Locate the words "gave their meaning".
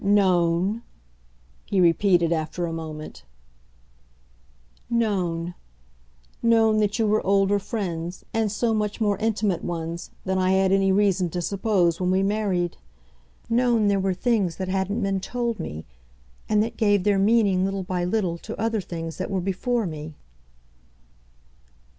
16.77-17.63